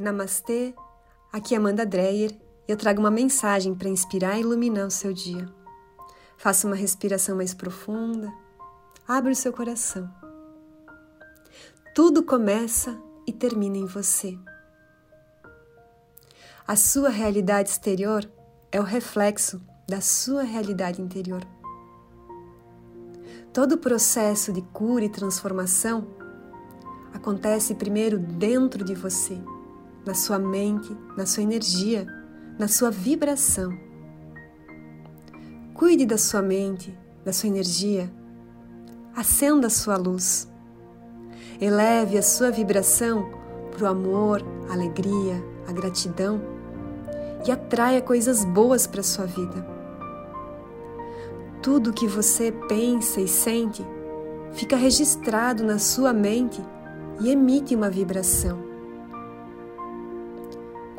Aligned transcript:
Namastê, 0.00 0.74
aqui 1.30 1.54
é 1.54 1.58
Amanda 1.58 1.84
Dreyer 1.84 2.32
e 2.66 2.72
eu 2.72 2.76
trago 2.78 3.00
uma 3.00 3.10
mensagem 3.10 3.74
para 3.74 3.90
inspirar 3.90 4.38
e 4.38 4.40
iluminar 4.40 4.86
o 4.86 4.90
seu 4.90 5.12
dia. 5.12 5.46
Faça 6.38 6.66
uma 6.66 6.74
respiração 6.74 7.36
mais 7.36 7.52
profunda, 7.52 8.32
abre 9.06 9.32
o 9.32 9.36
seu 9.36 9.52
coração. 9.52 10.10
Tudo 11.94 12.22
começa 12.22 12.98
e 13.26 13.32
termina 13.32 13.76
em 13.76 13.84
você. 13.84 14.38
A 16.66 16.76
sua 16.76 17.10
realidade 17.10 17.68
exterior 17.68 18.26
é 18.72 18.80
o 18.80 18.84
reflexo 18.84 19.60
da 19.86 20.00
sua 20.00 20.44
realidade 20.44 21.02
interior. 21.02 21.46
Todo 23.52 23.72
o 23.72 23.78
processo 23.78 24.50
de 24.50 24.62
cura 24.62 25.04
e 25.04 25.10
transformação 25.10 26.06
acontece 27.12 27.74
primeiro 27.74 28.18
dentro 28.18 28.82
de 28.82 28.94
você 28.94 29.38
na 30.04 30.14
sua 30.14 30.38
mente, 30.38 30.96
na 31.16 31.26
sua 31.26 31.42
energia, 31.42 32.06
na 32.58 32.68
sua 32.68 32.90
vibração. 32.90 33.76
Cuide 35.74 36.06
da 36.06 36.18
sua 36.18 36.42
mente, 36.42 36.96
da 37.24 37.32
sua 37.32 37.48
energia. 37.48 38.10
Acenda 39.14 39.66
a 39.66 39.70
sua 39.70 39.96
luz. 39.96 40.48
Eleve 41.60 42.16
a 42.16 42.22
sua 42.22 42.50
vibração 42.50 43.30
para 43.70 43.84
o 43.84 43.86
amor, 43.86 44.42
a 44.68 44.72
alegria, 44.72 45.42
a 45.68 45.72
gratidão 45.72 46.40
e 47.46 47.50
atraia 47.50 48.00
coisas 48.00 48.44
boas 48.44 48.86
para 48.86 49.00
a 49.00 49.04
sua 49.04 49.26
vida. 49.26 49.66
Tudo 51.62 51.92
que 51.92 52.06
você 52.06 52.52
pensa 52.68 53.20
e 53.20 53.28
sente 53.28 53.84
fica 54.52 54.76
registrado 54.76 55.62
na 55.62 55.78
sua 55.78 56.12
mente 56.12 56.62
e 57.20 57.30
emite 57.30 57.74
uma 57.74 57.90
vibração 57.90 58.69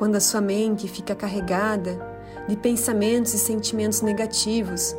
quando 0.00 0.16
a 0.16 0.20
sua 0.20 0.40
mente 0.40 0.88
fica 0.88 1.14
carregada 1.14 2.00
de 2.48 2.56
pensamentos 2.56 3.34
e 3.34 3.38
sentimentos 3.38 4.00
negativos, 4.00 4.96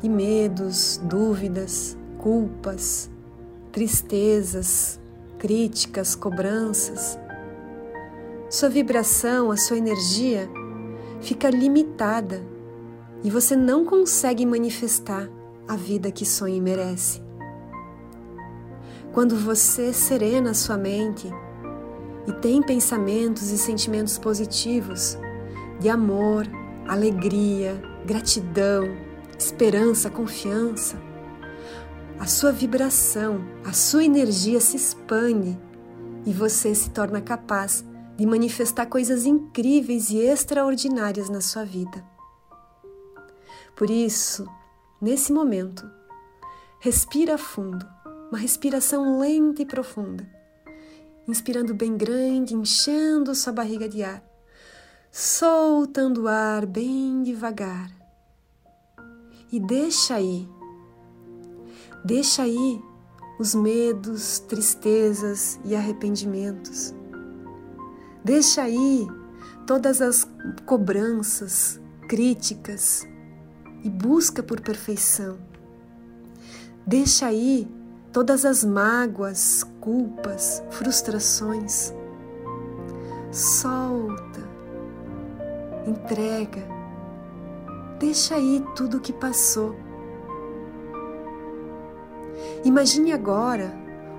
de 0.00 0.08
medos, 0.08 0.98
dúvidas, 1.04 1.98
culpas, 2.16 3.10
tristezas, 3.70 4.98
críticas, 5.38 6.14
cobranças. 6.14 7.18
Sua 8.48 8.70
vibração, 8.70 9.50
a 9.50 9.56
sua 9.58 9.76
energia 9.76 10.48
fica 11.20 11.50
limitada 11.50 12.42
e 13.22 13.28
você 13.28 13.54
não 13.54 13.84
consegue 13.84 14.46
manifestar 14.46 15.28
a 15.68 15.76
vida 15.76 16.10
que 16.10 16.24
sonha 16.24 16.56
e 16.56 16.60
merece. 16.62 17.20
Quando 19.12 19.36
você 19.36 19.92
serena 19.92 20.52
a 20.52 20.54
sua 20.54 20.78
mente, 20.78 21.30
e 22.28 22.32
tem 22.34 22.62
pensamentos 22.62 23.50
e 23.50 23.56
sentimentos 23.56 24.18
positivos 24.18 25.16
de 25.80 25.88
amor, 25.88 26.46
alegria, 26.86 27.80
gratidão, 28.04 28.84
esperança, 29.38 30.10
confiança, 30.10 31.00
a 32.20 32.26
sua 32.26 32.52
vibração, 32.52 33.40
a 33.64 33.72
sua 33.72 34.04
energia 34.04 34.60
se 34.60 34.76
expande 34.76 35.58
e 36.26 36.32
você 36.32 36.74
se 36.74 36.90
torna 36.90 37.22
capaz 37.22 37.82
de 38.14 38.26
manifestar 38.26 38.84
coisas 38.86 39.24
incríveis 39.24 40.10
e 40.10 40.18
extraordinárias 40.18 41.30
na 41.30 41.40
sua 41.40 41.64
vida. 41.64 42.04
Por 43.74 43.88
isso, 43.88 44.46
nesse 45.00 45.32
momento, 45.32 45.88
respira 46.78 47.38
fundo, 47.38 47.86
uma 48.30 48.38
respiração 48.38 49.18
lenta 49.18 49.62
e 49.62 49.66
profunda 49.66 50.37
inspirando 51.28 51.74
bem 51.74 51.94
grande, 51.94 52.54
enchendo 52.54 53.34
sua 53.34 53.52
barriga 53.52 53.86
de 53.86 54.02
ar, 54.02 54.24
soltando 55.12 56.22
o 56.22 56.28
ar 56.28 56.64
bem 56.64 57.22
devagar. 57.22 57.92
E 59.52 59.60
deixa 59.60 60.14
aí, 60.14 60.48
deixa 62.02 62.42
aí 62.42 62.80
os 63.38 63.54
medos, 63.54 64.38
tristezas 64.40 65.60
e 65.64 65.76
arrependimentos. 65.76 66.94
Deixa 68.24 68.62
aí 68.62 69.06
todas 69.66 70.00
as 70.00 70.26
cobranças, 70.64 71.78
críticas 72.08 73.06
e 73.84 73.90
busca 73.90 74.42
por 74.42 74.60
perfeição. 74.60 75.38
Deixa 76.86 77.26
aí 77.26 77.68
todas 78.18 78.44
as 78.44 78.64
mágoas, 78.64 79.62
culpas, 79.80 80.60
frustrações. 80.70 81.94
Solta, 83.30 84.40
entrega, 85.86 86.66
deixa 88.00 88.34
aí 88.34 88.60
tudo 88.74 88.96
o 88.96 89.00
que 89.00 89.12
passou. 89.12 89.76
Imagine 92.64 93.12
agora 93.12 93.72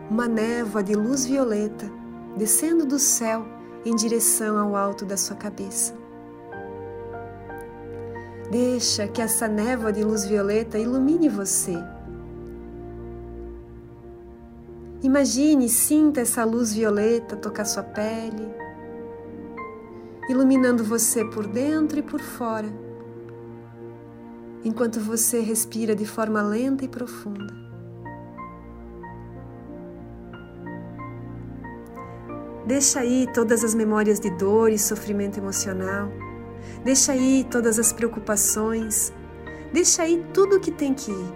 uma 0.09 0.29
névoa 0.29 0.81
de 0.81 0.95
luz 0.95 1.25
violeta 1.25 1.91
descendo 2.37 2.85
do 2.85 2.97
céu 2.97 3.45
em 3.83 3.93
direção 3.93 4.57
ao 4.57 4.77
alto 4.77 5.03
da 5.03 5.17
sua 5.17 5.35
cabeça. 5.35 5.93
Deixa 8.49 9.09
que 9.09 9.21
essa 9.21 9.45
névoa 9.45 9.91
de 9.91 10.05
luz 10.05 10.23
violeta 10.23 10.79
ilumine 10.79 11.27
você 11.27 11.77
Imagine 15.09 15.67
sinta 15.69 16.21
essa 16.21 16.45
luz 16.45 16.71
violeta 16.71 17.35
tocar 17.35 17.65
sua 17.65 17.81
pele, 17.81 18.47
iluminando 20.29 20.83
você 20.83 21.25
por 21.25 21.47
dentro 21.47 21.97
e 21.97 22.03
por 22.03 22.21
fora, 22.21 22.71
enquanto 24.63 24.99
você 24.99 25.39
respira 25.39 25.95
de 25.95 26.05
forma 26.05 26.43
lenta 26.43 26.85
e 26.85 26.87
profunda. 26.87 27.51
Deixa 32.67 32.99
aí 32.99 33.27
todas 33.33 33.63
as 33.63 33.73
memórias 33.73 34.19
de 34.19 34.29
dor 34.37 34.71
e 34.71 34.77
sofrimento 34.77 35.39
emocional. 35.39 36.07
Deixa 36.83 37.13
aí 37.13 37.47
todas 37.49 37.79
as 37.79 37.91
preocupações. 37.91 39.11
Deixa 39.73 40.03
aí 40.03 40.23
tudo 40.35 40.57
o 40.57 40.59
que 40.59 40.69
tem 40.69 40.93
que 40.93 41.09
ir. 41.09 41.33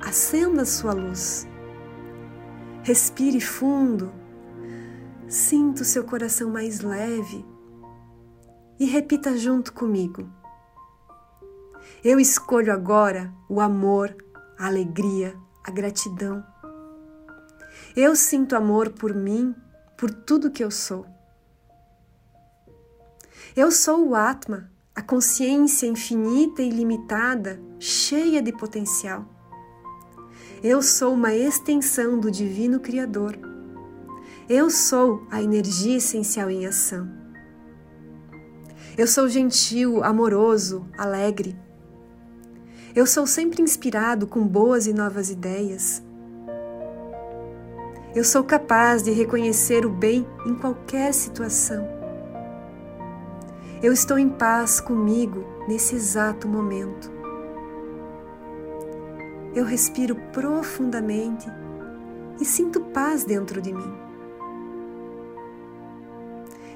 Acenda 0.00 0.62
a 0.62 0.66
sua 0.66 0.92
luz. 0.92 1.50
Respire 2.82 3.40
fundo, 3.40 4.12
sinta 5.28 5.82
o 5.82 5.84
seu 5.84 6.02
coração 6.02 6.50
mais 6.50 6.80
leve 6.80 7.46
e 8.76 8.84
repita 8.84 9.36
junto 9.36 9.72
comigo. 9.72 10.28
Eu 12.02 12.18
escolho 12.18 12.72
agora 12.72 13.32
o 13.48 13.60
amor, 13.60 14.16
a 14.58 14.66
alegria, 14.66 15.38
a 15.62 15.70
gratidão. 15.70 16.44
Eu 17.94 18.16
sinto 18.16 18.56
amor 18.56 18.90
por 18.90 19.14
mim, 19.14 19.54
por 19.96 20.10
tudo 20.10 20.50
que 20.50 20.64
eu 20.64 20.70
sou. 20.72 21.06
Eu 23.54 23.70
sou 23.70 24.08
o 24.08 24.16
Atma, 24.16 24.68
a 24.92 25.00
consciência 25.00 25.86
infinita 25.86 26.62
e 26.62 26.68
ilimitada, 26.68 27.62
cheia 27.78 28.42
de 28.42 28.50
potencial. 28.50 29.31
Eu 30.64 30.80
sou 30.80 31.14
uma 31.14 31.34
extensão 31.34 32.20
do 32.20 32.30
Divino 32.30 32.78
Criador. 32.78 33.36
Eu 34.48 34.70
sou 34.70 35.26
a 35.28 35.42
energia 35.42 35.96
essencial 35.96 36.48
em 36.48 36.66
ação. 36.66 37.10
Eu 38.96 39.08
sou 39.08 39.28
gentil, 39.28 40.04
amoroso, 40.04 40.86
alegre. 40.96 41.58
Eu 42.94 43.06
sou 43.06 43.26
sempre 43.26 43.60
inspirado 43.60 44.24
com 44.24 44.46
boas 44.46 44.86
e 44.86 44.92
novas 44.92 45.30
ideias. 45.30 46.00
Eu 48.14 48.22
sou 48.22 48.44
capaz 48.44 49.02
de 49.02 49.10
reconhecer 49.10 49.84
o 49.84 49.90
bem 49.90 50.24
em 50.46 50.54
qualquer 50.54 51.12
situação. 51.12 51.84
Eu 53.82 53.92
estou 53.92 54.16
em 54.16 54.28
paz 54.28 54.80
comigo 54.80 55.44
nesse 55.66 55.96
exato 55.96 56.46
momento 56.46 57.21
eu 59.54 59.64
respiro 59.64 60.16
profundamente 60.32 61.46
e 62.40 62.44
sinto 62.44 62.80
paz 62.80 63.24
dentro 63.24 63.60
de 63.60 63.72
mim. 63.72 63.92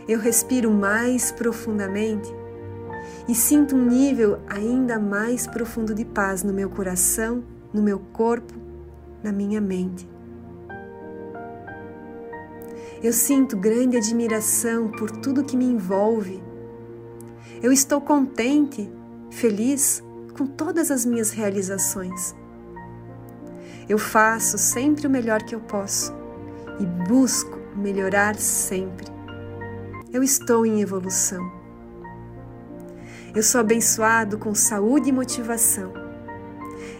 Eu 0.06 0.20
respiro 0.20 0.70
mais 0.70 1.32
profundamente 1.32 2.32
e 3.26 3.34
sinto 3.34 3.74
um 3.74 3.86
nível 3.86 4.38
ainda 4.46 4.98
mais 4.98 5.46
profundo 5.46 5.94
de 5.94 6.04
paz 6.04 6.42
no 6.42 6.52
meu 6.52 6.68
coração, 6.68 7.42
no 7.72 7.82
meu 7.82 7.98
corpo, 8.12 8.54
na 9.22 9.32
minha 9.32 9.60
mente. 9.60 10.08
Eu 13.02 13.12
sinto 13.12 13.56
grande 13.56 13.96
admiração 13.96 14.90
por 14.90 15.10
tudo 15.10 15.44
que 15.44 15.56
me 15.56 15.64
envolve. 15.64 16.42
Eu 17.62 17.72
estou 17.72 18.00
contente, 18.00 18.90
feliz 19.30 20.02
com 20.36 20.46
todas 20.46 20.90
as 20.90 21.04
minhas 21.04 21.30
realizações. 21.30 22.34
Eu 23.88 23.98
faço 23.98 24.58
sempre 24.58 25.06
o 25.06 25.10
melhor 25.10 25.42
que 25.42 25.54
eu 25.54 25.60
posso 25.60 26.12
e 26.80 26.86
busco 27.08 27.56
melhorar 27.76 28.34
sempre. 28.34 29.06
Eu 30.12 30.22
estou 30.22 30.66
em 30.66 30.80
evolução. 30.80 31.52
Eu 33.34 33.42
sou 33.42 33.60
abençoado 33.60 34.38
com 34.38 34.54
saúde 34.54 35.10
e 35.10 35.12
motivação. 35.12 35.92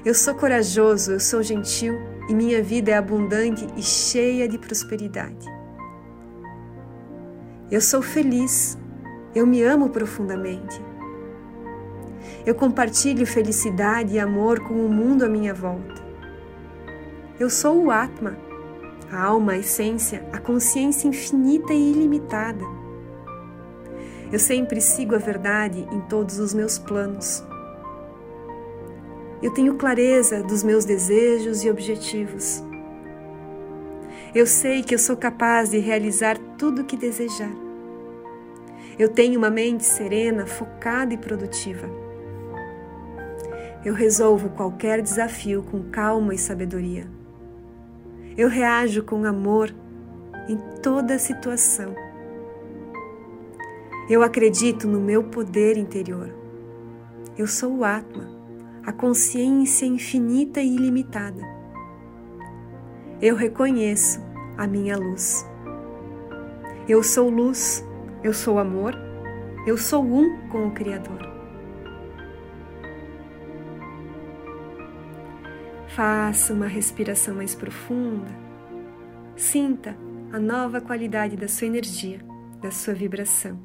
Eu 0.04 0.14
sou 0.14 0.34
corajoso, 0.34 1.12
eu 1.12 1.20
sou 1.20 1.42
gentil 1.42 1.98
e 2.28 2.34
minha 2.34 2.62
vida 2.62 2.92
é 2.92 2.94
abundante 2.94 3.66
e 3.76 3.82
cheia 3.82 4.48
de 4.48 4.56
prosperidade. 4.56 5.46
Eu 7.68 7.80
sou 7.80 8.00
feliz, 8.00 8.78
eu 9.34 9.44
me 9.44 9.62
amo 9.62 9.88
profundamente. 9.88 10.80
Eu 12.44 12.54
compartilho 12.54 13.26
felicidade 13.26 14.14
e 14.14 14.20
amor 14.20 14.60
com 14.60 14.74
o 14.74 14.88
mundo 14.88 15.24
à 15.24 15.28
minha 15.28 15.52
volta. 15.52 16.05
Eu 17.38 17.50
sou 17.50 17.84
o 17.84 17.90
Atma, 17.90 18.34
a 19.12 19.22
alma, 19.22 19.52
a 19.52 19.58
essência, 19.58 20.26
a 20.32 20.38
consciência 20.38 21.06
infinita 21.06 21.74
e 21.74 21.90
ilimitada. 21.92 22.64
Eu 24.32 24.38
sempre 24.38 24.80
sigo 24.80 25.14
a 25.14 25.18
verdade 25.18 25.86
em 25.92 26.00
todos 26.00 26.38
os 26.38 26.54
meus 26.54 26.78
planos. 26.78 27.44
Eu 29.42 29.52
tenho 29.52 29.74
clareza 29.74 30.42
dos 30.42 30.62
meus 30.62 30.86
desejos 30.86 31.62
e 31.62 31.68
objetivos. 31.68 32.64
Eu 34.34 34.46
sei 34.46 34.82
que 34.82 34.94
eu 34.94 34.98
sou 34.98 35.14
capaz 35.14 35.68
de 35.68 35.78
realizar 35.78 36.38
tudo 36.56 36.80
o 36.80 36.84
que 36.86 36.96
desejar. 36.96 37.52
Eu 38.98 39.10
tenho 39.10 39.38
uma 39.38 39.50
mente 39.50 39.84
serena, 39.84 40.46
focada 40.46 41.12
e 41.12 41.18
produtiva. 41.18 41.86
Eu 43.84 43.92
resolvo 43.92 44.48
qualquer 44.48 45.02
desafio 45.02 45.62
com 45.62 45.90
calma 45.90 46.34
e 46.34 46.38
sabedoria. 46.38 47.06
Eu 48.36 48.48
reajo 48.48 49.02
com 49.02 49.24
amor 49.24 49.74
em 50.46 50.58
toda 50.82 51.18
situação. 51.18 51.94
Eu 54.10 54.22
acredito 54.22 54.86
no 54.86 55.00
meu 55.00 55.24
poder 55.24 55.78
interior. 55.78 56.34
Eu 57.38 57.46
sou 57.46 57.78
o 57.78 57.84
Atma, 57.84 58.28
a 58.84 58.92
consciência 58.92 59.86
infinita 59.86 60.60
e 60.60 60.74
ilimitada. 60.74 61.42
Eu 63.22 63.36
reconheço 63.36 64.20
a 64.58 64.66
minha 64.66 64.98
luz. 64.98 65.48
Eu 66.86 67.02
sou 67.02 67.30
luz, 67.30 67.82
eu 68.22 68.34
sou 68.34 68.58
amor, 68.58 68.94
eu 69.66 69.78
sou 69.78 70.04
um 70.04 70.48
com 70.48 70.68
o 70.68 70.72
Criador. 70.72 71.35
Faça 75.96 76.52
uma 76.52 76.66
respiração 76.66 77.34
mais 77.34 77.54
profunda. 77.54 78.30
Sinta 79.34 79.96
a 80.30 80.38
nova 80.38 80.78
qualidade 80.78 81.38
da 81.38 81.48
sua 81.48 81.68
energia, 81.68 82.20
da 82.60 82.70
sua 82.70 82.92
vibração. 82.92 83.58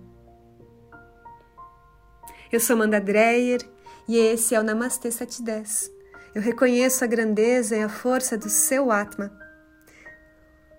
Eu 2.50 2.58
sou 2.62 2.78
Amanda 2.78 3.02
Dreyer 3.02 3.60
e 4.08 4.18
esse 4.18 4.56
é 4.56 4.60
o 4.62 4.64
Namastê 4.64 5.12
710. 5.12 5.92
Eu 6.34 6.42
reconheço 6.42 7.04
a 7.04 7.08
grandeza 7.08 7.76
e 7.76 7.84
a 7.84 7.90
força 7.90 8.38
do 8.38 8.48
seu 8.48 8.94
Atma. 8.94 9.30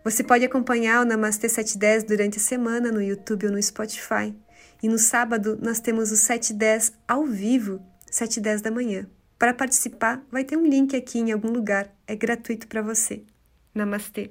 Você 0.02 0.24
pode 0.24 0.46
acompanhar 0.46 1.02
o 1.02 1.04
Namastê 1.04 1.50
710 1.50 2.04
durante 2.04 2.38
a 2.38 2.40
semana 2.40 2.90
no 2.90 3.02
YouTube 3.02 3.44
ou 3.44 3.52
no 3.52 3.62
Spotify. 3.62 4.34
E 4.82 4.88
no 4.88 4.96
sábado 4.96 5.58
nós 5.60 5.80
temos 5.80 6.12
o 6.12 6.16
710 6.16 6.94
ao 7.06 7.26
vivo, 7.26 7.78
710 8.10 8.62
da 8.62 8.70
manhã. 8.70 9.06
Para 9.42 9.52
participar, 9.52 10.24
vai 10.30 10.44
ter 10.44 10.56
um 10.56 10.64
link 10.64 10.94
aqui 10.94 11.18
em 11.18 11.32
algum 11.32 11.50
lugar. 11.50 11.92
É 12.06 12.14
gratuito 12.14 12.68
para 12.68 12.80
você. 12.80 13.24
Namastê! 13.74 14.30